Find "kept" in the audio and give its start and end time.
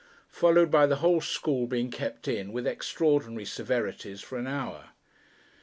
1.91-2.27